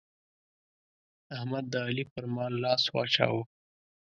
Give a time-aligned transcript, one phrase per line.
[1.35, 3.41] احمد د علي پر مال لاس واچاوو.